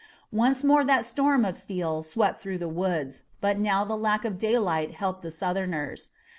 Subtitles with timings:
[0.33, 4.39] Once more that storm of steel swept through the woods, but now the lack of
[4.39, 6.09] daylight helped the Southerners.